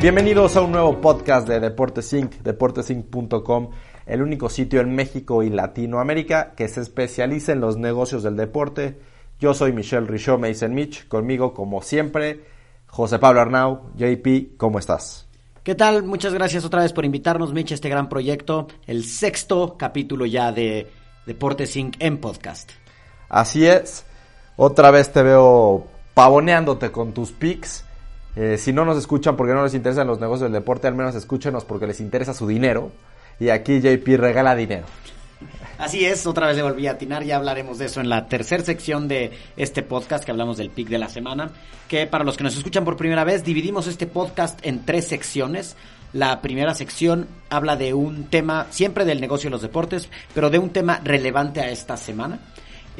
[0.00, 3.70] Bienvenidos a un nuevo podcast de Deportes Inc., deportesinc.com,
[4.06, 8.98] el único sitio en México y Latinoamérica que se especializa en los negocios del deporte.
[9.38, 12.46] Yo soy Michelle Richaud, me dicen Mitch, conmigo como siempre,
[12.86, 15.28] José Pablo Arnau, JP, ¿cómo estás?
[15.62, 16.02] ¿Qué tal?
[16.02, 20.50] Muchas gracias otra vez por invitarnos, Mitch, a este gran proyecto, el sexto capítulo ya
[20.50, 20.90] de
[21.26, 21.96] Deportes Inc.
[21.98, 22.70] en podcast.
[23.28, 24.06] Así es,
[24.56, 27.84] otra vez te veo pavoneándote con tus picks.
[28.40, 31.14] Eh, si no nos escuchan porque no les interesan los negocios del deporte, al menos
[31.14, 32.90] escúchenos porque les interesa su dinero.
[33.38, 34.86] Y aquí JP regala dinero.
[35.76, 38.64] Así es, otra vez le volví a atinar, ya hablaremos de eso en la tercera
[38.64, 41.50] sección de este podcast que hablamos del pick de la semana,
[41.86, 45.76] que para los que nos escuchan por primera vez, dividimos este podcast en tres secciones.
[46.14, 50.58] La primera sección habla de un tema, siempre del negocio de los deportes, pero de
[50.58, 52.38] un tema relevante a esta semana.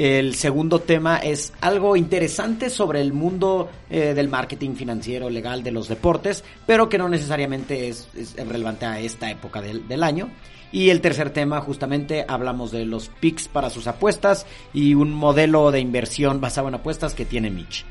[0.00, 5.72] El segundo tema es algo interesante sobre el mundo eh, del marketing financiero legal de
[5.72, 8.08] los deportes, pero que no necesariamente es,
[8.48, 10.30] relevante a esta época del, del, año.
[10.72, 15.70] Y el tercer tema, justamente, hablamos de los picks para sus apuestas y un modelo
[15.70, 17.84] de inversión basado en apuestas que tiene Mitch.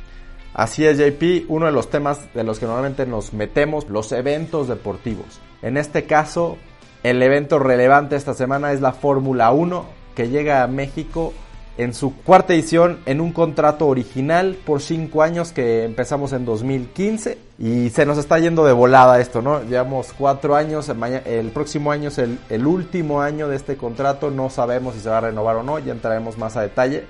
[0.56, 4.68] Así es, JP, uno de los temas de los que normalmente nos metemos, los eventos
[4.68, 5.40] deportivos.
[5.62, 6.58] En este caso,
[7.04, 11.36] el evento relevante esta semana es la Fórmula 1, que llega a México
[11.80, 17.38] en su cuarta edición en un contrato original por cinco años que empezamos en 2015
[17.58, 19.64] y se nos está yendo de volada esto, ¿no?
[19.64, 24.50] Llevamos cuatro años, el, próximo año es el, el, último año de este contrato, no
[24.50, 27.06] sabemos si se va a renovar o no, ya entraremos más a detalle,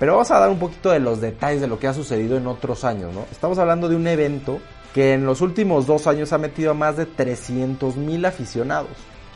[0.00, 2.48] pero vamos a dar un poquito de los detalles de lo que ha sucedido en
[2.48, 3.26] otros años, ¿no?
[3.30, 4.58] Estamos hablando de un evento
[4.92, 8.90] que en los últimos dos años ha metido a más de 300 mil aficionados.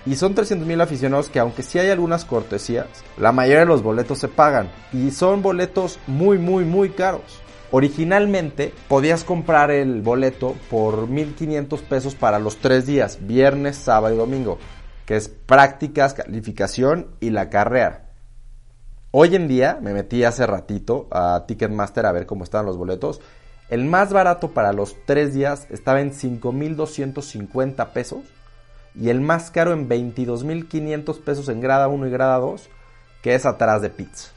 [0.06, 3.83] Y son 300 mil aficionados que aunque sí hay algunas cortesías, la mayoría de los
[3.83, 4.70] boletos se pagan.
[4.92, 7.41] Y son boletos muy, muy, muy caros.
[7.70, 14.19] Originalmente podías comprar el boleto por 1.500 pesos para los tres días, viernes, sábado y
[14.19, 14.59] domingo,
[15.06, 18.10] que es prácticas, calificación y la carrera.
[19.10, 23.20] Hoy en día, me metí hace ratito a Ticketmaster a ver cómo estaban los boletos.
[23.70, 28.22] El más barato para los tres días estaba en 5.250 pesos
[28.99, 32.69] y el más caro en 22.500 pesos en grada 1 y grada 2,
[33.22, 34.31] que es atrás de Pizza.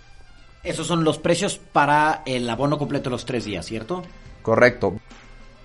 [0.64, 4.04] Esos son los precios para el abono completo de los tres días, ¿cierto?
[4.42, 5.00] Correcto.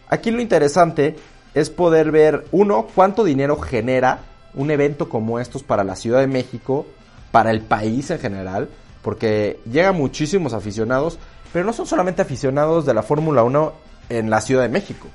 [0.09, 1.17] Aquí lo interesante
[1.55, 4.21] es poder ver, uno, cuánto dinero genera
[4.55, 6.87] un evento como estos para la Ciudad de México,
[7.31, 8.69] para el país en general,
[9.03, 11.19] porque llegan muchísimos aficionados,
[11.53, 13.73] pero no son solamente aficionados de la Fórmula 1
[14.11, 15.09] en la Ciudad de México.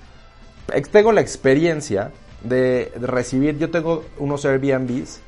[0.92, 2.12] Tengo la experiencia
[2.44, 5.22] de, recibir, yo tengo unos Airbnbs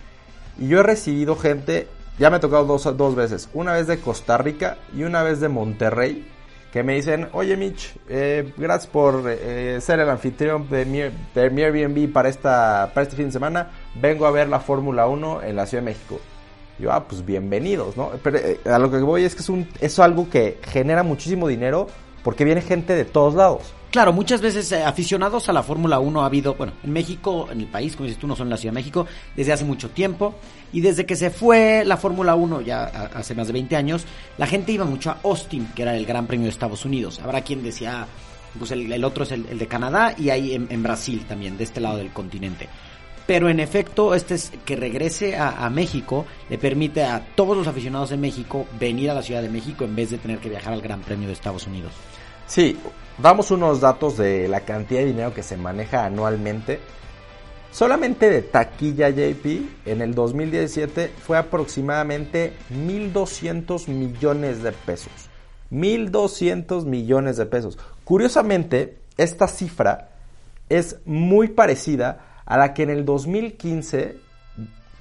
[0.59, 1.87] y yo he recibido gente,
[2.17, 5.39] ya me ha tocado dos, dos veces, una vez de Costa Rica y una vez
[5.39, 6.25] de Monterrey,
[6.71, 10.99] que me dicen, oye Mitch, eh, gracias por eh, ser el anfitrión de mi,
[11.33, 15.07] de mi, Airbnb para, esta, para este fin de semana, vengo a ver la Fórmula
[15.07, 16.19] 1 en la Ciudad de México.
[16.77, 18.11] Yo, ah, pues bienvenidos, ¿no?
[18.23, 21.47] Pero eh, a lo que voy es que es, un, es algo que genera muchísimo
[21.47, 21.87] dinero
[22.23, 23.73] porque viene gente de todos lados.
[23.91, 27.61] Claro, muchas veces eh, aficionados a la Fórmula 1 ha habido, bueno, en México, en
[27.61, 29.89] el país, como dices tú, no son en la Ciudad de México, desde hace mucho
[29.89, 30.35] tiempo.
[30.71, 34.05] Y desde que se fue la Fórmula 1, ya hace más de 20 años,
[34.37, 37.19] la gente iba mucho a Austin, que era el Gran Premio de Estados Unidos.
[37.19, 38.05] Habrá quien decía,
[38.59, 41.97] pues el, otro es el, de Canadá y en, en, Brasil también, de este lado
[41.97, 42.69] del continente.
[43.25, 47.65] Pero en efecto, este es que regrese a, a México le permite a todos los
[47.65, 50.73] aficionados de México venir a la Ciudad de México en vez de tener que viajar
[50.73, 51.93] al Gran Premio de Estados Unidos.
[52.45, 52.77] Sí,
[53.21, 56.79] damos unos datos de la cantidad de dinero que se maneja anualmente.
[57.71, 59.45] Solamente de taquilla JP
[59.85, 65.11] en el 2017 fue aproximadamente 1.200 millones de pesos.
[65.71, 67.77] 1.200 millones de pesos.
[68.03, 70.09] Curiosamente, esta cifra
[70.67, 74.17] es muy parecida a la que en el 2015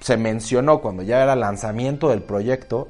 [0.01, 2.89] se mencionó cuando ya era lanzamiento del proyecto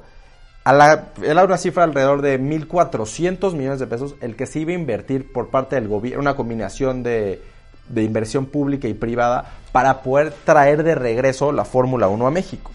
[0.63, 4.71] a la, era una cifra alrededor de 1.400 millones de pesos el que se iba
[4.71, 7.41] a invertir por parte del gobierno, una combinación de,
[7.87, 12.71] de inversión pública y privada para poder traer de regreso la Fórmula 1 a México.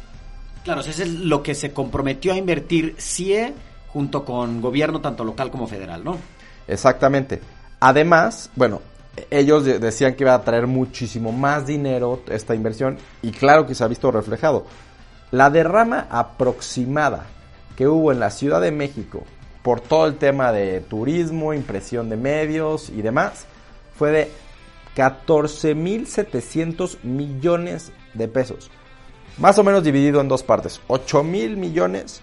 [0.64, 3.52] Claro, eso es lo que se comprometió a invertir CIE
[3.88, 6.16] junto con gobierno tanto local como federal, ¿no?
[6.66, 7.40] Exactamente.
[7.80, 8.80] Además, bueno,
[9.30, 13.84] ellos decían que iba a traer muchísimo más dinero esta inversión y claro que se
[13.84, 14.66] ha visto reflejado.
[15.30, 17.26] La derrama aproximada
[17.76, 19.24] que hubo en la Ciudad de México
[19.62, 23.46] por todo el tema de turismo, impresión de medios y demás,
[23.96, 24.30] fue de
[24.94, 28.70] 14.700 millones de pesos.
[29.38, 30.80] Más o menos dividido en dos partes.
[30.86, 32.22] 8 mil millones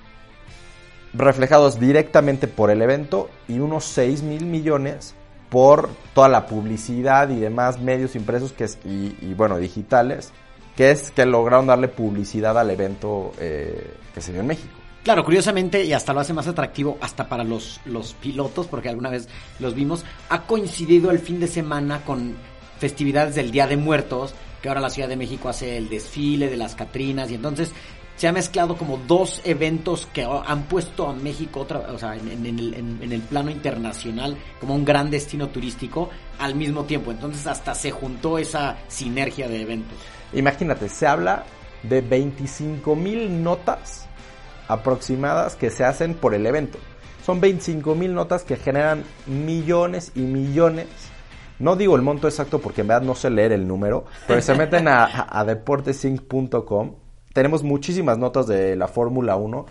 [1.13, 5.15] reflejados directamente por el evento y unos 6 mil millones
[5.50, 10.31] por toda la publicidad y demás medios impresos que es, y, bueno, digitales,
[10.77, 14.81] que es que lograron darle publicidad al evento eh, que se dio en México.
[15.03, 19.09] Claro, curiosamente, y hasta lo hace más atractivo, hasta para los, los pilotos, porque alguna
[19.09, 19.27] vez
[19.59, 22.36] los vimos, ha coincidido el fin de semana con
[22.80, 26.57] festividades del Día de Muertos, que ahora la Ciudad de México hace el desfile de
[26.57, 27.71] las Catrinas, y entonces
[28.15, 32.45] se ha mezclado como dos eventos que han puesto a México otra, o sea, en,
[32.45, 37.09] el, en, el, plano internacional como un gran destino turístico al mismo tiempo.
[37.09, 39.98] Entonces hasta se juntó esa sinergia de eventos.
[40.33, 41.45] Imagínate, se habla
[41.81, 44.07] de 25 mil notas
[44.72, 46.78] aproximadas que se hacen por el evento.
[47.26, 50.88] Son 25 mil notas que generan millones y millones.
[51.60, 54.56] No digo el monto exacto porque en verdad no sé leer el número, pero se
[54.56, 56.96] meten a, a deportesync.com
[57.34, 59.66] tenemos muchísimas notas de la Fórmula 1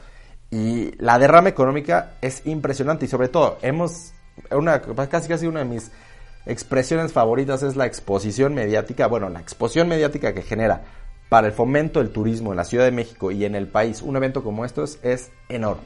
[0.51, 4.13] y la derrama económica es impresionante y sobre todo hemos
[4.51, 5.91] una casi casi una de mis
[6.47, 10.83] expresiones favoritas es la exposición mediática, bueno, la exposición mediática que genera
[11.31, 14.17] para el fomento del turismo en la Ciudad de México y en el país, un
[14.17, 15.85] evento como estos es enorme.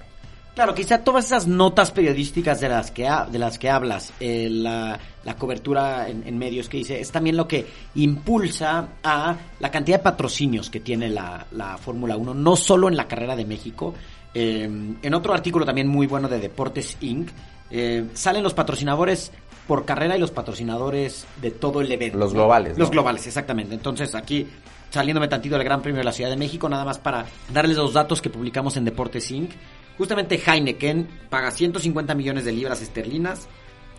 [0.55, 4.99] Claro, quizá todas esas notas periodísticas de las que, de las que hablas, eh, la,
[5.37, 10.71] cobertura en, medios que dice, es también lo que impulsa a la cantidad de patrocinios
[10.71, 11.47] que tiene la,
[11.79, 13.95] Fórmula 1, no solo en la carrera de México.
[14.33, 14.63] Eh,
[15.03, 17.29] en otro artículo también muy bueno de Deportes Inc.,
[17.71, 19.33] eh, salen los patrocinadores
[19.67, 22.19] por carrera y los patrocinadores de todo el evento.
[22.19, 22.79] Los globales.
[22.79, 23.75] Los globales, exactamente.
[23.75, 24.47] Entonces aquí
[24.95, 27.93] saliéndome tantito del Gran Premio de la Ciudad de México, nada más para darles los
[27.93, 29.51] datos que publicamos en Deportes Inc.
[29.99, 33.49] Justamente Heineken paga 150 millones de libras esterlinas.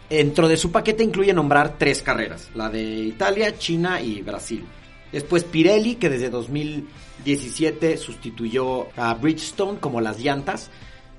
[0.09, 4.63] Dentro de su paquete incluye nombrar tres carreras, la de Italia, China y Brasil.
[5.11, 10.69] Después Pirelli, que desde 2017 sustituyó a Bridgestone como las llantas.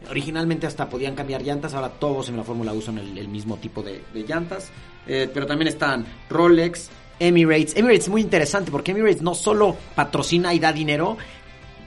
[0.09, 4.03] Originalmente hasta podían cambiar llantas, ahora todos en la Fórmula usan el, mismo tipo de,
[4.15, 4.71] llantas.
[5.07, 7.77] Eh, pero también están Rolex, Emirates.
[7.77, 11.17] Emirates es muy interesante porque Emirates no solo patrocina y da dinero,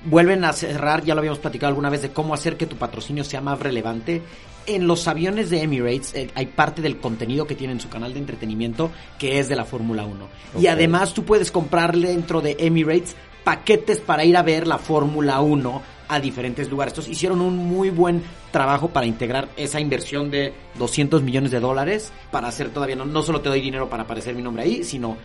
[0.06, 3.24] vuelven a cerrar, ya lo habíamos platicado alguna vez, de cómo hacer que tu patrocinio
[3.24, 4.22] sea más relevante.
[4.66, 8.14] En los aviones de Emirates eh, hay parte del contenido que tiene en su canal
[8.14, 10.28] de entretenimiento que es de la Fórmula 1.
[10.60, 15.42] Y además tú puedes comprarle dentro de Emirates paquetes para ir a ver la Fórmula
[15.42, 16.92] 1 a diferentes lugares.
[16.92, 22.12] Entonces hicieron un muy buen trabajo para integrar esa inversión de 200 millones de dólares
[22.32, 25.16] para hacer todavía, no, no solo te doy dinero para aparecer mi nombre ahí, sino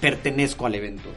[0.00, 1.08] pertenezco al evento.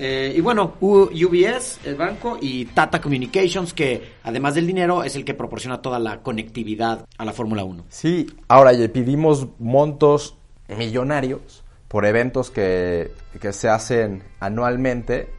[0.00, 5.24] Eh, y bueno, UBS, el banco, y Tata Communications, que además del dinero es el
[5.24, 7.86] que proporciona toda la conectividad a la Fórmula 1.
[7.88, 10.36] Sí, ahora ya pedimos montos
[10.68, 13.10] millonarios por eventos que,
[13.50, 15.30] se hacen anualmente.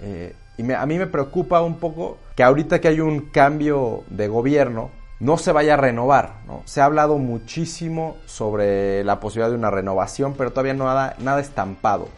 [0.00, 4.28] Eh, y a mí me preocupa un poco que ahorita que hay un cambio de
[4.28, 4.90] gobierno,
[5.20, 6.40] no se vaya a renovar.
[6.46, 6.62] ¿no?
[6.64, 11.40] Se ha hablado muchísimo sobre la posibilidad de una renovación, pero todavía no nada, nada
[11.40, 12.08] estampado.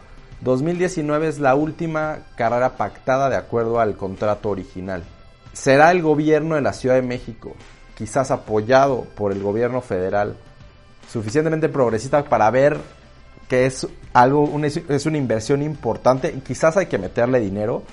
[0.41, 5.03] 2019 es la última carrera pactada de acuerdo al contrato original.
[5.53, 7.53] ¿Será el gobierno de la Ciudad de México,
[7.95, 10.35] quizás apoyado por el gobierno federal,
[11.11, 12.79] suficientemente progresista para ver
[13.47, 17.83] que es algo, es una inversión importante quizás hay que meterle dinero,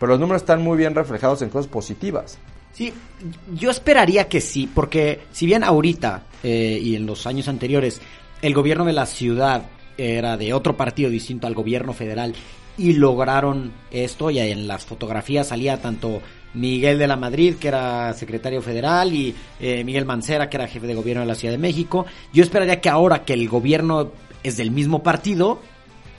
[0.00, 2.38] pero los números están muy bien reflejados en cosas positivas.
[2.72, 2.92] Sí,
[3.54, 8.00] yo esperaría que sí, porque si bien ahorita eh, y en los años anteriores
[8.42, 9.64] el gobierno de la ciudad
[9.98, 12.34] era de otro partido distinto al gobierno federal
[12.78, 14.30] y lograron esto.
[14.30, 16.22] Y en las fotografías salía tanto
[16.54, 20.86] Miguel de la Madrid, que era secretario federal, y eh, Miguel Mancera, que era jefe
[20.86, 22.06] de gobierno de la Ciudad de México.
[22.32, 25.60] Yo esperaría que ahora que el gobierno es del mismo partido,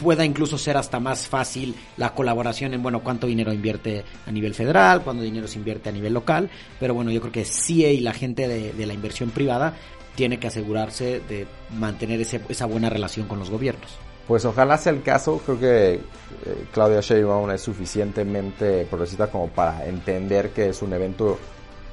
[0.01, 4.53] pueda incluso ser hasta más fácil la colaboración en, bueno, cuánto dinero invierte a nivel
[4.53, 7.99] federal, cuánto dinero se invierte a nivel local, pero bueno, yo creo que CIE y
[7.99, 9.75] la gente de, la inversión privada
[10.15, 13.99] tiene que asegurarse de mantener esa buena relación con los gobiernos.
[14.27, 15.99] Pues ojalá sea el caso, creo que eh,
[16.71, 21.37] Claudia Sheinbaum es suficientemente progresista como para entender que es un evento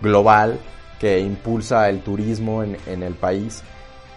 [0.00, 0.58] global
[1.00, 3.62] que impulsa el turismo en, el país,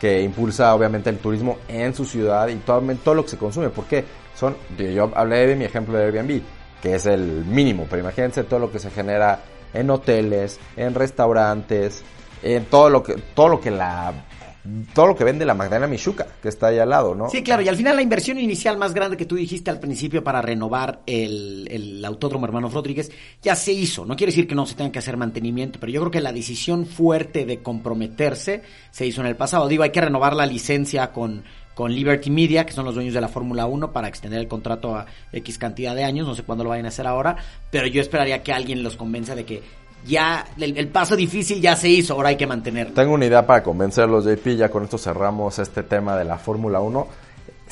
[0.01, 4.03] que impulsa obviamente el turismo en su ciudad y todo, lo que se consume, porque
[4.35, 6.41] son, yo hablé de mi ejemplo de Airbnb,
[6.81, 12.01] que es el mínimo, pero imagínense todo lo que se genera en hoteles, en restaurantes,
[12.41, 14.11] en todo lo que todo lo que la
[14.93, 17.29] todo lo que vende la Magdalena Michuca, que está ahí al lado, ¿no?
[17.29, 20.23] Sí, claro, y al final la inversión inicial más grande que tú dijiste al principio
[20.23, 24.05] para renovar el, el Autódromo Hermanos Rodríguez ya se hizo.
[24.05, 26.31] No quiere decir que no se tenga que hacer mantenimiento, pero yo creo que la
[26.31, 29.67] decisión fuerte de comprometerse se hizo en el pasado.
[29.67, 33.21] Digo, hay que renovar la licencia con, con Liberty Media, que son los dueños de
[33.21, 36.27] la Fórmula 1, para extender el contrato a X cantidad de años.
[36.27, 37.35] No sé cuándo lo vayan a hacer ahora,
[37.71, 39.63] pero yo esperaría que alguien los convenza de que
[40.05, 42.93] ya el, el paso difícil ya se hizo, ahora hay que mantenerlo.
[42.93, 46.79] Tengo una idea para convencerlos, JP, ya con esto cerramos este tema de la Fórmula
[46.79, 47.07] 1.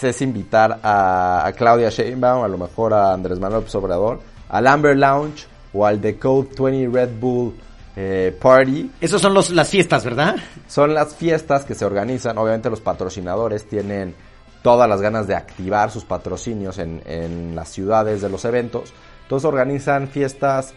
[0.02, 4.96] Es invitar a, a Claudia Sheinbaum, a lo mejor a Andrés Manuel Obrador, al Amber
[4.96, 7.54] Lounge o al The Code 20 Red Bull
[7.98, 8.92] eh, Party.
[9.02, 10.38] Esos son los, las fiestas, ¿verdad?
[10.68, 14.16] Son las fiestas que se organizan, obviamente los patrocinadores tienen
[14.62, 18.94] todas las ganas de activar sus patrocinios en, en las ciudades de los eventos.
[19.24, 20.74] Entonces organizan fiestas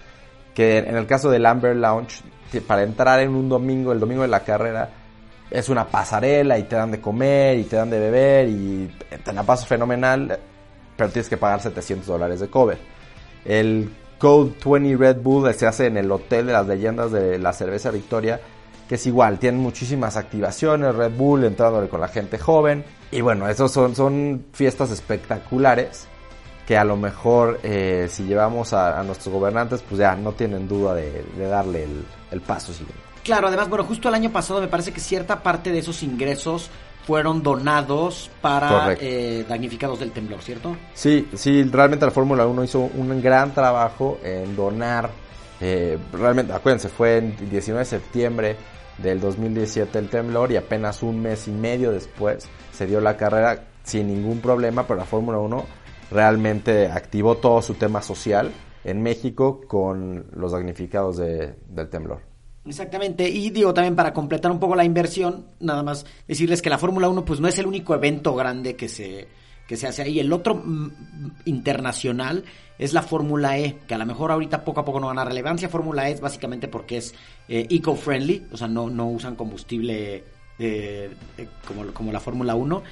[0.54, 2.22] que en el caso del Amber Lounge,
[2.66, 4.90] para entrar en un domingo, el domingo de la carrera,
[5.50, 8.90] es una pasarela y te dan de comer y te dan de beber y
[9.22, 10.38] te la pasas fenomenal,
[10.96, 12.78] pero tienes que pagar 700 dólares de cover.
[13.44, 17.52] El Code 20 Red Bull se hace en el Hotel de las Leyendas de la
[17.52, 18.40] Cerveza Victoria,
[18.88, 22.84] que es igual, tienen muchísimas activaciones, Red Bull entrándole con la gente joven.
[23.10, 26.08] Y bueno, esos son, son fiestas espectaculares
[26.72, 30.66] que a lo mejor eh, si llevamos a, a, nuestros gobernantes, pues ya no tienen
[30.66, 32.98] duda de, de darle el, el, paso siguiente.
[33.22, 36.70] Claro, además, bueno, justo el año pasado me parece que cierta parte de esos ingresos
[37.06, 40.74] fueron donados para eh, damnificados del temblor, ¿cierto?
[40.94, 45.10] Sí, sí, realmente la Fórmula 1 hizo un gran trabajo en donar,
[45.60, 48.56] eh, realmente, acuérdense, fue el 19 de septiembre
[48.96, 53.62] del 2017 el temblor y apenas un mes y medio después se dio la carrera
[53.84, 55.81] sin ningún problema, pero la Fórmula 1
[56.12, 58.52] realmente activó todo su tema social
[58.84, 62.20] en México con los damnificados de, del temblor.
[62.64, 66.78] Exactamente, y digo también para completar un poco la inversión, nada más decirles que la
[66.78, 69.26] Fórmula 1 pues no es el único evento grande que se,
[69.66, 70.20] que se hace ahí.
[70.20, 70.90] El otro mm,
[71.46, 72.44] internacional
[72.78, 75.68] es la Fórmula E, que a lo mejor ahorita poco a poco no gana relevancia.
[75.68, 77.14] Fórmula E es básicamente porque es
[77.48, 80.24] eh, eco-friendly, o sea, no, no usan combustible
[80.58, 82.82] eh, eh, como, como la Fórmula 1.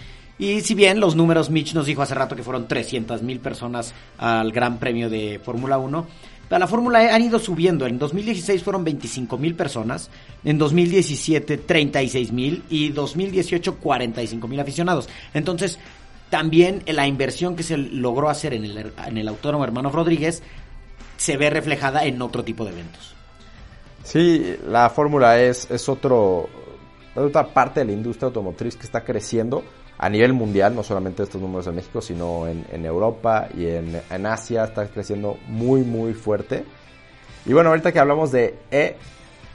[0.40, 3.92] Y si bien los números, Mitch nos dijo hace rato que fueron 300 mil personas
[4.16, 6.06] al Gran Premio de Fórmula 1,
[6.48, 7.86] la Fórmula E han ido subiendo.
[7.86, 10.10] En 2016 fueron 25 mil personas,
[10.42, 15.10] en 2017 36 mil y 2018 45 mil aficionados.
[15.34, 15.78] Entonces,
[16.30, 20.42] también la inversión que se logró hacer en el, en el Autódromo Hermanos Rodríguez
[21.18, 23.14] se ve reflejada en otro tipo de eventos.
[24.04, 26.48] Sí, la Fórmula E es, es otro,
[27.14, 29.62] otra parte de la industria automotriz que está creciendo
[30.02, 34.00] a nivel mundial, no solamente estos números en México, sino en, en Europa y en,
[34.08, 36.64] en, Asia, está creciendo muy, muy fuerte.
[37.44, 38.96] Y bueno, ahorita que hablamos de E,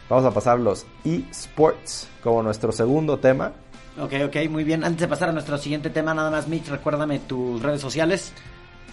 [0.07, 3.53] vamos a pasar los eSports como nuestro segundo tema.
[3.99, 4.83] Ok, ok, muy bien.
[4.83, 8.31] Antes de pasar a nuestro siguiente tema, nada más, Mitch, recuérdame tus redes sociales.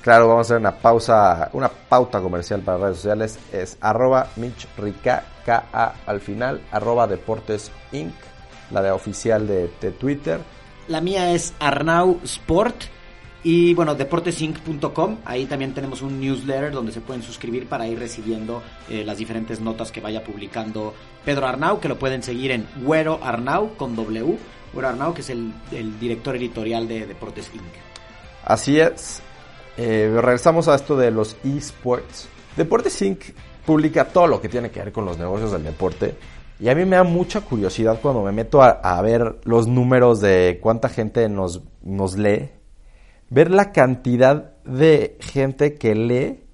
[0.00, 3.38] Claro, vamos a hacer una pausa, una pauta comercial para redes sociales.
[3.52, 8.14] Es arroba Mitch Rica, K-A al final, arroba Deportes Inc.,
[8.70, 10.40] la de oficial de, de Twitter.
[10.88, 12.84] La mía es Arnau Sport.
[13.44, 18.62] Y bueno, deportesinc.com, ahí también tenemos un newsletter donde se pueden suscribir para ir recibiendo
[18.88, 23.18] eh, las diferentes notas que vaya publicando Pedro Arnau, que lo pueden seguir en Güero
[23.20, 24.38] Arnau con W.
[24.72, 25.52] Güero Arnau, que es el,
[25.98, 27.62] director editorial de Deportes Inc.
[28.44, 29.20] Así es.
[29.76, 32.28] Eh, regresamos a esto de los esports.
[32.56, 33.24] Deportes Inc.
[33.66, 36.14] publica todo lo que tiene que ver con los negocios del deporte.
[36.62, 40.60] Y a mí me da mucha curiosidad cuando me meto a, ver los números de
[40.62, 42.50] cuánta gente nos, nos lee.
[43.30, 46.44] Ver la cantidad de gente que lee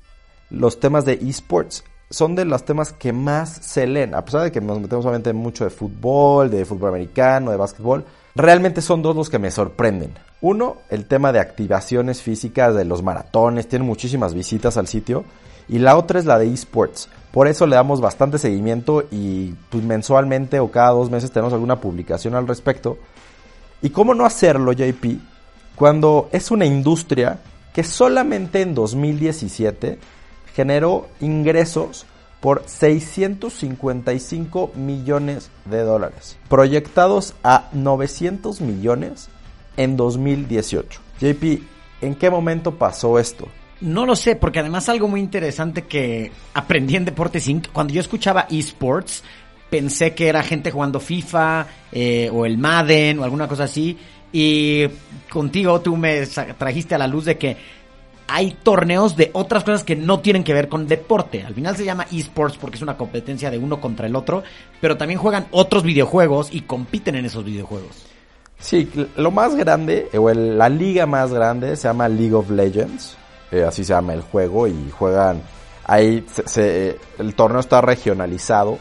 [0.49, 1.85] los temas de esports.
[2.09, 4.15] Son de los temas que más se leen.
[4.15, 8.07] A pesar de que nos metemos obviamente mucho de fútbol, de fútbol americano, de básquetbol.
[8.35, 10.15] Realmente son dos los que me sorprenden.
[10.41, 13.69] Uno, el tema de activaciones físicas de los maratones.
[13.69, 15.25] Tienen muchísimas visitas al sitio.
[15.69, 17.11] Y la otra es la de esports.
[17.38, 21.80] Por eso le damos bastante seguimiento y pues, mensualmente o cada dos meses tenemos alguna
[21.80, 22.99] publicación al respecto.
[23.80, 25.21] ¿Y cómo no hacerlo, JP?
[25.76, 27.38] Cuando es una industria
[27.73, 30.00] que solamente en 2017
[30.52, 32.07] generó ingresos
[32.40, 39.28] por 655 millones de dólares, proyectados a 900 millones
[39.76, 41.00] en 2018.
[41.21, 41.62] JP,
[42.00, 43.47] ¿en qué momento pasó esto?
[43.80, 47.68] No lo sé, porque además algo muy interesante que aprendí en Deportes Inc.
[47.73, 49.23] Cuando yo escuchaba esports,
[49.70, 53.97] pensé que era gente jugando FIFA eh, o el Madden o alguna cosa así.
[54.32, 54.87] Y
[55.30, 57.56] contigo tú me trajiste a la luz de que
[58.26, 61.44] hay torneos de otras cosas que no tienen que ver con deporte.
[61.44, 64.42] Al final se llama esports porque es una competencia de uno contra el otro,
[64.80, 68.06] pero también juegan otros videojuegos y compiten en esos videojuegos.
[68.58, 73.16] Sí, lo más grande, o el, la liga más grande se llama League of Legends
[73.50, 75.43] eh, así se llama el juego, y juegan
[75.85, 78.78] ahí, se, el torneo está regionalizado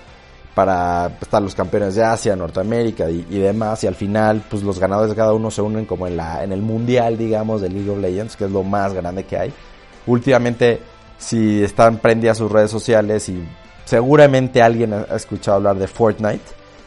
[0.54, 4.80] para estar los campeones de Asia, Norteamérica y, y, demás, y al final, pues los
[4.80, 7.90] ganadores de cada uno se unen como en la, en el mundial, digamos, de League
[7.90, 9.54] of Legends, que es lo más grande que hay.
[10.08, 10.82] Últimamente,
[11.18, 13.48] si están prendidas sus redes sociales y
[13.88, 16.44] seguramente alguien ha escuchado hablar de Fortnite.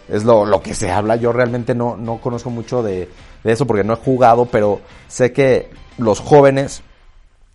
[0.08, 1.16] Es lo, lo que se habla.
[1.16, 3.08] Yo realmente no, no conozco mucho de,
[3.42, 6.82] de eso porque no he jugado, pero sé que los jóvenes,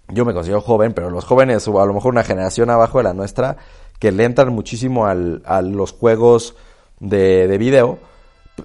[0.10, 3.06] yo me considero joven, pero los jóvenes, o a lo mejor una generación abajo de
[3.06, 3.58] la nuestra,
[4.00, 6.56] que le entran muchísimo al, a los juegos
[7.00, 8.00] de, de video,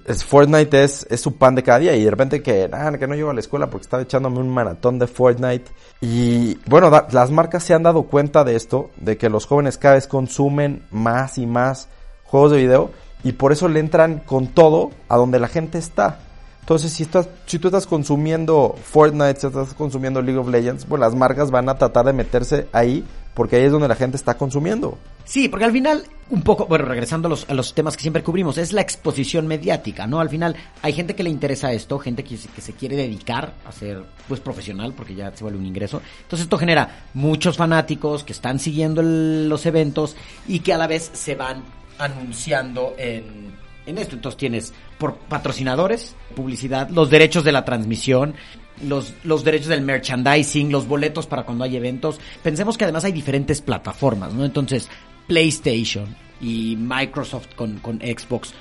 [0.05, 3.07] es, Fortnite es, es su pan de cada día y de repente que, ah, que
[3.07, 7.31] no llego a la escuela porque estaba echándome un maratón de Fortnite y bueno, las
[7.31, 11.37] marcas se han dado cuenta de esto, de que los jóvenes cada vez consumen más
[11.37, 11.89] y más
[12.23, 12.91] juegos de video
[13.23, 16.19] y por eso le entran con todo a donde la gente está.
[16.61, 20.99] Entonces, si, estás, si tú estás consumiendo Fortnite, si estás consumiendo League of Legends, pues
[20.99, 23.03] las marcas van a tratar de meterse ahí
[23.33, 24.97] porque ahí es donde la gente está consumiendo.
[25.23, 28.23] Sí, porque al final, un poco, bueno, regresando a los, a los temas que siempre
[28.23, 30.19] cubrimos, es la exposición mediática, ¿no?
[30.19, 34.03] Al final hay gente que le interesa esto, gente que, se quiere dedicar a ser,
[34.27, 36.01] pues, profesional, porque ya se vuelve un ingreso.
[36.23, 40.15] Entonces esto genera muchos fanáticos que están siguiendo el, los eventos
[40.47, 41.63] y que a la vez se van
[41.99, 43.53] anunciando en,
[43.85, 44.15] en esto.
[44.15, 48.35] Entonces tienes por patrocinadores, publicidad, los derechos de la transmisión,
[48.83, 52.19] los, los derechos del merchandising, los boletos para cuando hay eventos.
[52.43, 54.45] Pensemos que además hay diferentes plataformas, ¿no?
[54.45, 54.89] Entonces,
[55.27, 58.53] PlayStation y Microsoft con, con Xbox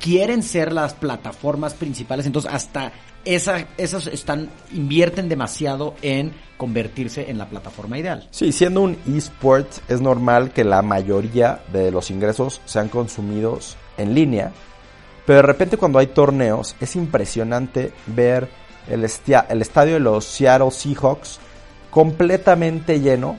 [0.00, 2.92] quieren ser las plataformas principales, entonces hasta
[3.24, 8.28] esa, esas están, invierten demasiado en convertirse en la plataforma ideal.
[8.30, 14.14] Sí, siendo un eSport es normal que la mayoría de los ingresos sean consumidos en
[14.14, 14.52] línea,
[15.26, 18.48] pero de repente cuando hay torneos es impresionante ver
[18.88, 21.40] el, estadio de los Seattle Seahawks
[21.90, 23.38] completamente lleno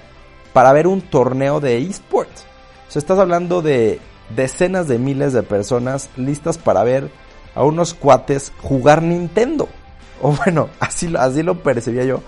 [0.53, 2.45] para ver un torneo de esports.
[2.87, 3.99] O sea, estás hablando de
[4.35, 7.09] decenas de miles de personas listas para ver
[7.53, 9.67] a unos cuates jugar Nintendo.
[10.21, 12.21] O bueno, así, así lo percibía yo.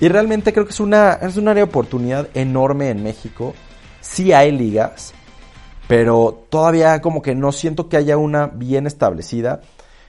[0.00, 3.54] Y realmente creo que es una, es una área de oportunidad enorme en México.
[4.00, 5.12] Sí hay ligas,
[5.92, 9.60] pero todavía como que no siento que haya una bien establecida.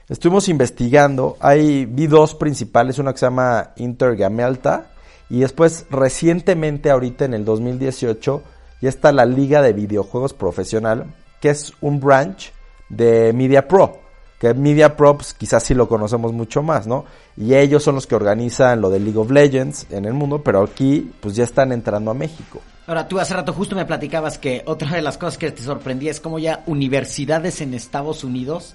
[0.08, 4.86] Estuvimos investigando, hay, vi dos principales, una que se llama Intergamelta
[5.28, 8.42] y después recientemente ahorita en el 2018
[8.80, 12.54] ya está la Liga de Videojuegos Profesional, que es un branch
[12.88, 13.98] de Media Pro,
[14.40, 17.04] que Media Pro pues, quizás sí lo conocemos mucho más, ¿no?
[17.36, 20.62] Y ellos son los que organizan lo de League of Legends en el mundo, pero
[20.62, 22.62] aquí pues ya están entrando a México.
[22.86, 26.10] Ahora, tú hace rato justo me platicabas que otra de las cosas que te sorprendía
[26.10, 28.74] es como ya universidades en Estados Unidos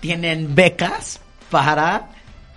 [0.00, 2.08] tienen becas para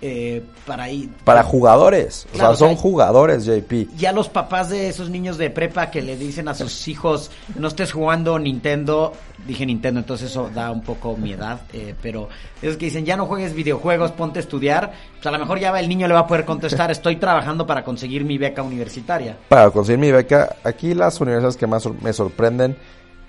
[0.06, 2.26] eh, para ir para jugadores.
[2.34, 6.18] O sea son jugadores JP ya los papás de esos niños de prepa que le
[6.18, 9.14] dicen a sus hijos no estés jugando Nintendo
[9.46, 12.28] dije Nintendo entonces eso da un poco mi edad eh, pero
[12.60, 15.70] esos que dicen ya no juegues videojuegos ponte a estudiar pues a lo mejor ya
[15.80, 19.70] el niño le va a poder contestar estoy trabajando para conseguir mi beca universitaria para
[19.70, 22.76] conseguir mi beca aquí las universidades que más me sorprenden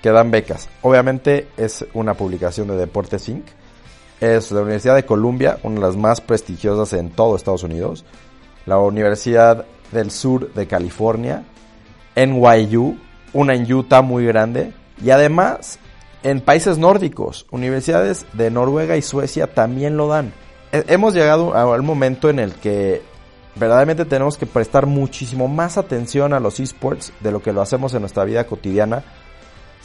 [0.01, 0.69] que dan becas.
[0.83, 3.45] Obviamente es una publicación de Deportes Inc
[4.19, 8.05] es la Universidad de Columbia, una de las más prestigiosas en todo Estados Unidos,
[8.65, 11.43] la Universidad del Sur de California,
[12.15, 12.97] NYU,
[13.33, 14.73] una en Utah muy grande,
[15.03, 15.79] y además
[16.23, 20.33] en países nórdicos, universidades de Noruega y Suecia también lo dan.
[20.71, 23.03] Hemos llegado al momento en el que
[23.55, 27.93] verdaderamente tenemos que prestar muchísimo más atención a los esports de lo que lo hacemos
[27.93, 29.03] en nuestra vida cotidiana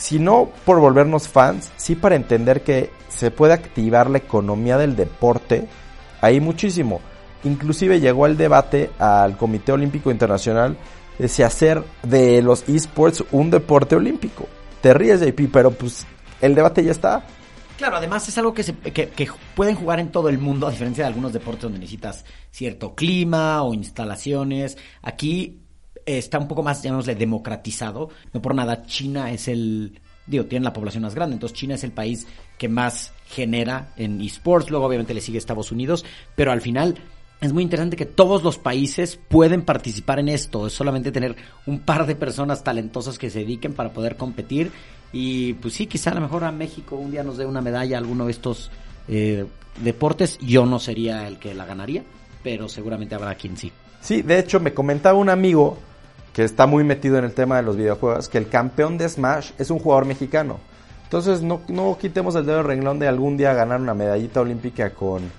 [0.00, 4.96] si no por volvernos fans, sí para entender que se puede activar la economía del
[4.96, 5.68] deporte,
[6.22, 7.02] ahí muchísimo.
[7.44, 10.78] Inclusive llegó el debate al Comité Olímpico Internacional
[11.18, 14.48] de si hacer de los esports un deporte olímpico.
[14.80, 16.06] Te ríes, JP, pero pues
[16.40, 17.22] el debate ya está.
[17.76, 21.04] Claro, además es algo que, se, que, pueden jugar en todo el mundo, a diferencia
[21.04, 24.78] de algunos deportes donde necesitas cierto clima o instalaciones.
[25.02, 25.59] Aquí
[26.06, 28.10] está un poco más, llamémosle, democratizado.
[28.32, 31.84] No por nada, China es el, digo, tiene la población más grande, entonces China es
[31.84, 32.26] el país
[32.58, 36.96] que más genera en esports, luego obviamente le sigue Estados Unidos, pero al final
[37.40, 41.36] es muy interesante que todos los países pueden participar en esto, es solamente tener
[41.66, 44.70] un par de personas talentosas que se dediquen para poder competir.
[45.12, 47.96] Y pues sí, quizá a lo mejor a México un día nos dé una medalla
[47.96, 48.70] a alguno de estos
[49.08, 49.46] eh,
[49.82, 52.04] deportes, yo no sería el que la ganaría,
[52.42, 53.72] pero seguramente habrá quien sí.
[54.00, 55.78] Sí, de hecho me comentaba un amigo
[56.40, 59.50] que está muy metido en el tema de los videojuegos, que el campeón de Smash
[59.58, 60.58] es un jugador mexicano.
[61.04, 64.88] Entonces no, no quitemos el dedo del renglón de algún día ganar una medallita olímpica
[64.94, 65.30] con,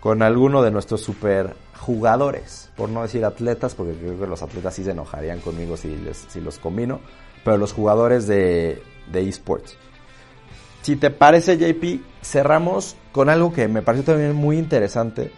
[0.00, 4.74] con alguno de nuestros super jugadores, por no decir atletas, porque creo que los atletas
[4.74, 6.98] sí se enojarían conmigo si, les, si los combino,
[7.44, 9.76] pero los jugadores de, de esports.
[10.82, 15.30] Si te parece, JP, cerramos con algo que me pareció también muy interesante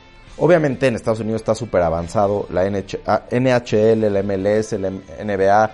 [0.42, 5.70] Obviamente en Estados Unidos está súper avanzado la NHL, la MLS, la NBA,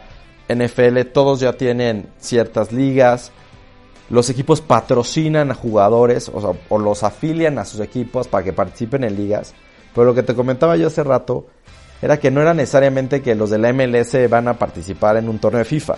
[0.49, 3.31] NFL, todos ya tienen ciertas ligas.
[4.11, 9.05] Los equipos patrocinan a jugadores o, o los afilian a sus equipos para que participen
[9.05, 9.55] en ligas.
[9.95, 11.47] Pero lo que te comentaba yo hace rato
[12.03, 15.39] era que no era necesariamente que los de la MLS van a participar en un
[15.39, 15.95] torneo de FIFA,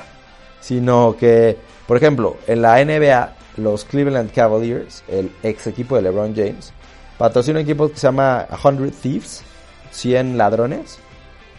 [0.61, 6.35] sino que, por ejemplo, en la NBA, los Cleveland Cavaliers, el ex equipo de LeBron
[6.37, 6.75] James,
[7.19, 9.43] patrocina un equipo que se llama 100 Thieves,
[9.91, 10.99] 100 ladrones,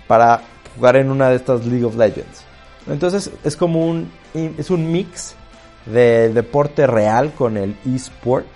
[0.08, 0.41] para
[0.76, 2.45] jugar en una de estas League of Legends.
[2.88, 5.36] Entonces es como un, es un mix
[5.86, 8.48] de deporte real con el eSport.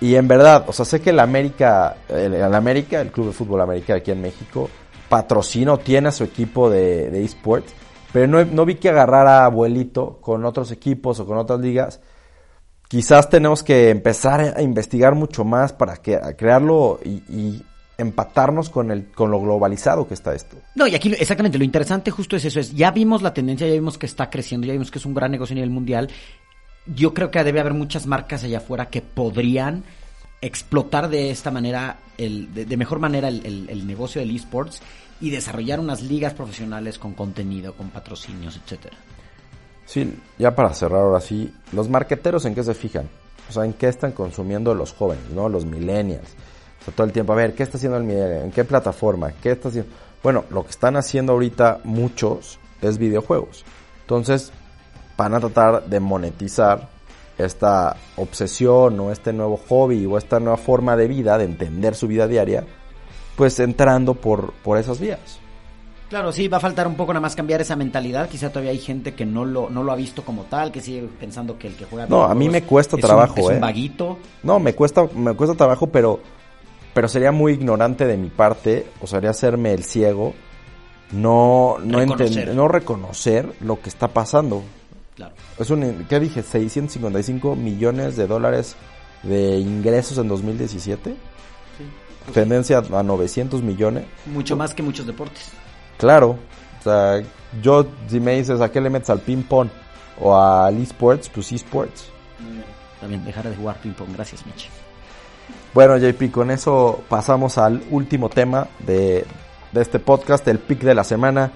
[0.00, 3.60] Y en verdad, o sea, sé que el América, el, América, el Club de Fútbol
[3.60, 4.68] América aquí en México,
[5.08, 7.72] patrocina o tiene a su equipo de, de eSports,
[8.12, 12.00] pero no, no vi que agarrara abuelito con otros equipos o con otras ligas.
[12.88, 17.62] Quizás tenemos que empezar a investigar mucho más para crearlo y, y
[17.98, 20.56] empatarnos con el con lo globalizado que está esto.
[20.74, 23.74] No, y aquí exactamente lo interesante justo es eso, es ya vimos la tendencia, ya
[23.74, 26.10] vimos que está creciendo, ya vimos que es un gran negocio a nivel mundial.
[26.94, 29.82] Yo creo que debe haber muchas marcas allá afuera que podrían
[30.40, 34.82] explotar de esta manera, el, de, mejor manera el, el, negocio del esports
[35.20, 38.96] y desarrollar unas ligas profesionales con contenido, con patrocinios, etcétera.
[39.86, 43.08] Sí, ya para cerrar ahora sí, los marqueteros en qué se fijan,
[43.48, 45.48] o sea, en qué están consumiendo los jóvenes, ¿no?
[45.48, 46.34] Los millennials
[46.92, 48.44] todo el tiempo, a ver, ¿qué está haciendo el millennial?
[48.44, 49.32] ¿En qué plataforma?
[49.42, 49.90] ¿Qué está haciendo?
[50.22, 53.64] Bueno, lo que están haciendo ahorita muchos es videojuegos.
[54.02, 54.52] Entonces,
[55.16, 56.88] van a tratar de monetizar
[57.38, 62.06] esta obsesión o este nuevo hobby o esta nueva forma de vida, de entender su
[62.06, 62.64] vida diaria,
[63.36, 65.40] pues entrando por, por esas vías.
[66.08, 68.28] Claro, sí, va a faltar un poco nada más cambiar esa mentalidad.
[68.28, 71.08] Quizá todavía hay gente que no lo, no lo ha visto como tal, que sigue
[71.18, 72.06] pensando que el que juega.
[72.06, 73.58] No, a mí me cuesta trabajo, es un eh.
[73.60, 74.18] vaguito.
[74.44, 76.20] No, me cuesta, me cuesta trabajo, pero
[76.96, 80.32] pero sería muy ignorante de mi parte, o sería hacerme el ciego,
[81.12, 82.54] no, no, reconocer.
[82.54, 84.62] no reconocer lo que está pasando.
[85.14, 85.34] Claro.
[85.58, 86.42] Es un, ¿qué dije?
[86.42, 88.76] 655 millones de dólares
[89.24, 91.10] de ingresos en 2017.
[91.10, 92.32] Sí.
[92.32, 94.06] Tendencia a 900 millones.
[94.24, 95.52] Mucho más que muchos deportes.
[95.98, 96.38] Claro.
[96.80, 97.22] O sea,
[97.62, 99.68] yo, si me dices, ¿a qué le metes al ping-pong
[100.20, 101.28] o al esports?
[101.28, 102.10] Pues esports.
[103.00, 104.08] También dejar de jugar ping-pong.
[104.14, 104.68] Gracias, Mitch.
[105.74, 109.26] Bueno, JP, con eso pasamos al último tema de,
[109.74, 111.52] este podcast, el pick de la semana.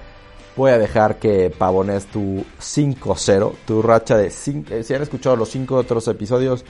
[0.56, 4.74] Voy a dejar que pavones tu 5-0, tu racha de 5.
[4.74, 6.66] Eh, si han escuchado los 5 otros episodios,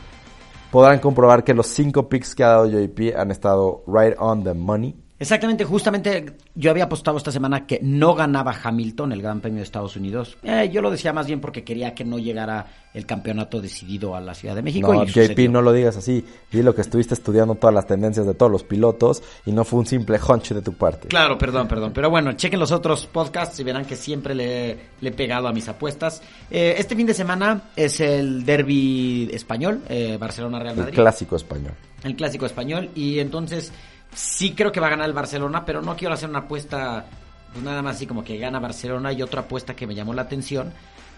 [0.70, 4.54] podrán comprobar que los 5 picks que ha dado JP han estado right on the
[4.54, 4.94] money.
[5.20, 9.64] Exactamente, justamente yo había apostado esta semana que no ganaba Hamilton el Gran Premio de
[9.64, 10.38] Estados Unidos.
[10.42, 14.20] Eh, yo lo decía más bien porque quería que no llegara el campeonato decidido a
[14.22, 14.94] la Ciudad de México.
[14.94, 16.24] No, JP, no lo digas así.
[16.50, 19.80] Di lo que estuviste estudiando todas las tendencias de todos los pilotos y no fue
[19.80, 21.08] un simple hunch de tu parte.
[21.08, 21.92] Claro, perdón, perdón.
[21.92, 25.68] Pero bueno, chequen los otros podcasts y verán que siempre le, he pegado a mis
[25.68, 26.22] apuestas.
[26.50, 30.94] Eh, este fin de semana es el derby español, eh, Barcelona-Real Madrid.
[30.94, 31.74] El clásico español.
[32.02, 32.88] El clásico español.
[32.94, 33.70] Y entonces
[34.12, 37.06] sí creo que va a ganar el Barcelona, pero no quiero hacer una apuesta
[37.52, 40.22] pues nada más así como que gana Barcelona y otra apuesta que me llamó la
[40.22, 40.72] atención,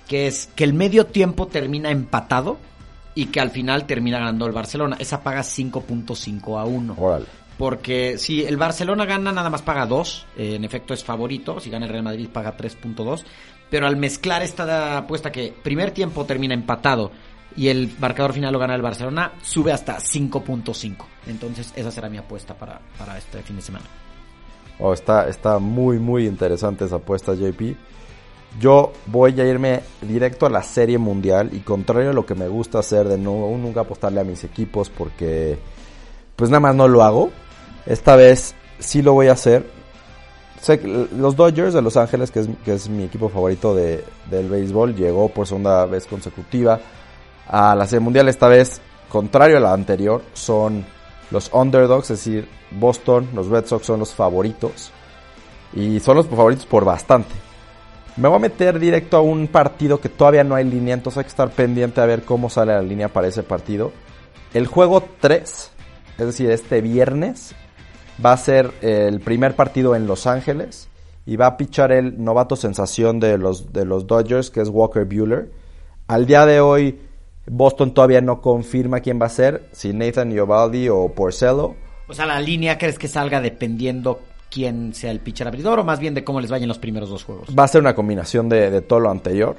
[0.08, 2.58] que es que el medio tiempo termina empatado
[3.14, 4.96] y que al final termina ganando el Barcelona.
[4.98, 6.96] Esa paga 5.5 a 1.
[7.58, 10.26] Porque si el Barcelona gana, nada más paga 2.
[10.36, 11.60] Eh, en efecto, es favorito.
[11.60, 13.24] Si gana el Real Madrid, paga 3.2.
[13.68, 17.10] Pero al mezclar esta apuesta que primer tiempo termina empatado
[17.56, 20.96] y el marcador final lo gana el Barcelona, sube hasta 5.5.
[21.26, 23.84] Entonces esa será mi apuesta para, para este fin de semana.
[24.78, 27.76] Oh, está, está muy, muy interesante esa apuesta, JP.
[28.60, 32.48] Yo voy a irme directo a la serie mundial y contrario a lo que me
[32.48, 35.58] gusta hacer de no nunca apostarle a mis equipos porque
[36.36, 37.30] pues nada más no lo hago.
[37.86, 39.64] Esta vez sí lo voy a hacer.
[41.16, 44.94] los Dodgers de Los Ángeles, que es, que es mi equipo favorito de, del béisbol,
[44.94, 46.80] llegó por segunda vez consecutiva
[47.52, 48.28] a la Serie Mundial.
[48.28, 50.84] Esta vez, contrario a la anterior, son
[51.30, 54.90] los underdogs, es decir, Boston, los Red Sox son los favoritos.
[55.74, 57.30] Y son los favoritos por bastante.
[58.16, 61.24] Me voy a meter directo a un partido que todavía no hay línea, entonces hay
[61.24, 63.92] que estar pendiente a ver cómo sale la línea para ese partido.
[64.52, 65.70] El juego 3,
[66.18, 67.54] es decir, este viernes,
[68.24, 70.88] va a ser el primer partido en Los Ángeles
[71.24, 75.06] y va a pichar el novato sensación de los, de los Dodgers, que es Walker
[75.06, 75.50] Bueller.
[76.06, 76.98] Al día de hoy,
[77.46, 81.74] Boston todavía no confirma quién va a ser, si Nathan Iovaldi o Porcello.
[82.08, 85.98] O sea, la línea crees que salga dependiendo quién sea el pitcher abridor o más
[85.98, 87.48] bien de cómo les vayan los primeros dos juegos.
[87.58, 89.56] Va a ser una combinación de, todo lo anterior.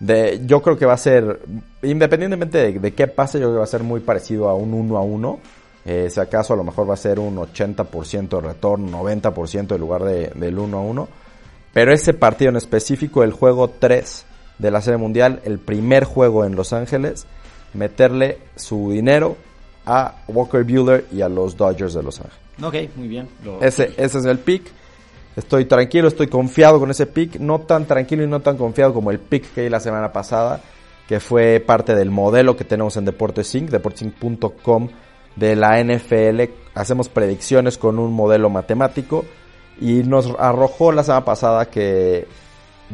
[0.00, 1.40] De, yo creo que va a ser,
[1.82, 4.96] independientemente de, qué pase, yo creo que va a ser muy parecido a un 1
[4.96, 5.40] a 1.
[5.84, 9.80] Eh, si acaso a lo mejor va a ser un 80% de retorno, 90% en
[9.80, 11.08] lugar de, del 1 a 1.
[11.72, 14.26] Pero ese partido en específico, el juego 3
[14.62, 17.26] de la Serie Mundial, el primer juego en Los Ángeles,
[17.74, 19.36] meterle su dinero
[19.84, 22.38] a Walker Bueller y a los Dodgers de Los Ángeles.
[22.62, 23.28] Ok, muy bien.
[23.60, 24.70] Ese, ese es el pick.
[25.34, 27.40] Estoy tranquilo, estoy confiado con ese pick.
[27.40, 30.60] No tan tranquilo y no tan confiado como el pick que di la semana pasada,
[31.08, 34.88] que fue parte del modelo que tenemos en Deportes Inc., deportesinc.com
[35.34, 36.42] de la NFL.
[36.74, 39.24] Hacemos predicciones con un modelo matemático
[39.80, 42.28] y nos arrojó la semana pasada que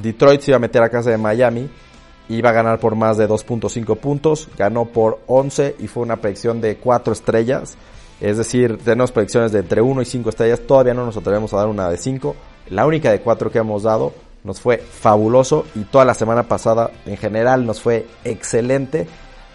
[0.02, 1.68] Detroit se iba a meter a casa de Miami,
[2.28, 6.60] iba a ganar por más de 2.5 puntos, ganó por 11 y fue una predicción
[6.60, 7.76] de 4 estrellas.
[8.20, 11.58] Es decir, tenemos predicciones de entre 1 y 5 estrellas, todavía no nos atrevemos a
[11.58, 12.36] dar una de 5.
[12.70, 14.12] La única de 4 que hemos dado
[14.44, 19.06] nos fue fabuloso y toda la semana pasada en general nos fue excelente.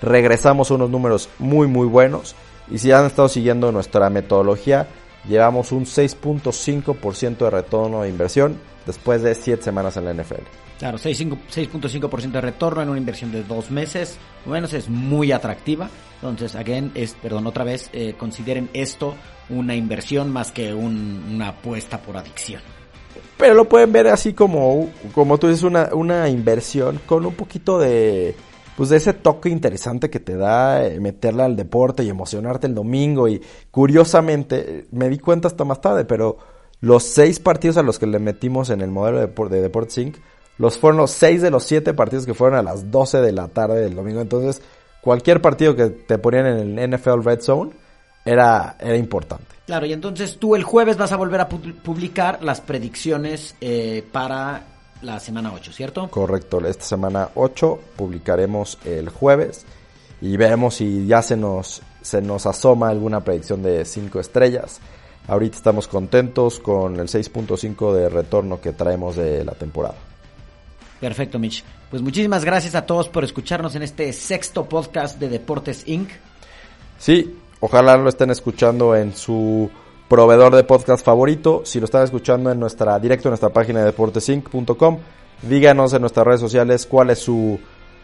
[0.02, 2.36] Regresamos a unos números muy muy buenos
[2.70, 4.88] y si han estado siguiendo nuestra metodología,
[5.28, 10.44] llevamos un 6.5% de retorno de inversión después de 7 semanas en la NFL.
[10.80, 15.90] Claro, 6.5% de retorno en una inversión de dos meses, bueno, es muy atractiva.
[16.16, 19.16] Entonces, again, es, perdón, otra vez, eh, consideren esto
[19.50, 22.62] una inversión más que un, una apuesta por adicción.
[23.38, 27.80] Pero lo pueden ver así como, como tú dices, una, una inversión con un poquito
[27.80, 28.36] de,
[28.76, 32.76] pues de ese toque interesante que te da eh, meterla al deporte y emocionarte el
[32.76, 33.28] domingo.
[33.28, 33.42] Y
[33.72, 36.38] curiosamente, me di cuenta hasta más tarde, pero
[36.84, 40.18] los seis partidos a los que le metimos en el modelo de, de Deportes Inc.,
[40.58, 43.48] los fueron los seis de los siete partidos que fueron a las 12 de la
[43.48, 44.20] tarde del domingo.
[44.20, 44.62] Entonces,
[45.00, 47.72] cualquier partido que te ponían en el NFL Red Zone
[48.26, 49.46] era, era importante.
[49.66, 54.64] Claro, y entonces tú el jueves vas a volver a publicar las predicciones eh, para
[55.02, 56.10] la semana 8, ¿cierto?
[56.10, 59.66] Correcto, esta semana 8 publicaremos el jueves
[60.20, 64.82] y veremos si ya se nos, se nos asoma alguna predicción de 5 estrellas.
[65.28, 69.96] Ahorita estamos contentos con el 6.5 de retorno que traemos de la temporada.
[71.00, 71.64] Perfecto, Mitch.
[71.90, 76.10] Pues muchísimas gracias a todos por escucharnos en este sexto podcast de Deportes Inc.
[76.98, 79.70] Sí, ojalá lo estén escuchando en su
[80.10, 81.62] proveedor de podcast favorito.
[81.66, 85.00] Si lo están escuchando en nuestra directo en nuestra página de deportesinc.com,
[85.42, 87.60] díganos en nuestras redes sociales cuál es su,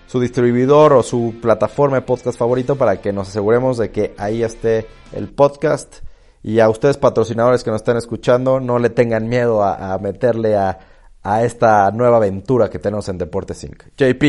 [0.07, 4.43] su distribuidor o su plataforma de podcast favorito para que nos aseguremos de que ahí
[4.43, 5.97] esté el podcast
[6.41, 10.79] y a ustedes patrocinadores que nos están escuchando, no le tengan miedo a, meterle a,
[11.23, 13.83] a, esta nueva aventura que tenemos en Deportes Inc.
[13.97, 14.23] JP.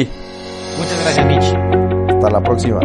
[0.79, 2.11] Muchas gracias, Mitch.
[2.11, 2.81] Hasta la próxima.